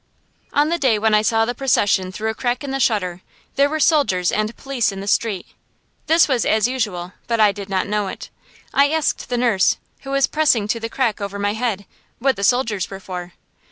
On 0.51 0.69
the 0.69 0.79
day 0.79 0.97
when 0.97 1.13
I 1.13 1.21
saw 1.21 1.45
the 1.45 1.53
procession 1.53 2.11
through 2.11 2.31
a 2.31 2.33
crack 2.33 2.63
in 2.63 2.71
the 2.71 2.79
shutter, 2.79 3.21
there 3.55 3.69
were 3.69 3.79
soldiers 3.79 4.31
and 4.31 4.57
police 4.57 4.91
in 4.91 4.99
the 4.99 5.05
street. 5.05 5.45
This 6.07 6.27
was 6.27 6.43
as 6.43 6.67
usual, 6.67 7.13
but 7.27 7.39
I 7.39 7.51
did 7.51 7.69
not 7.69 7.85
know 7.85 8.07
it. 8.07 8.31
I 8.73 8.89
asked 8.89 9.29
the 9.29 9.37
nurse, 9.37 9.77
who 10.01 10.09
was 10.09 10.25
pressing 10.25 10.67
to 10.69 10.79
the 10.79 10.89
crack 10.89 11.21
over 11.21 11.37
my 11.37 11.53
head, 11.53 11.85
what 12.17 12.35
the 12.35 12.43
soldiers 12.43 12.89
were 12.89 12.99
for. 12.99 13.33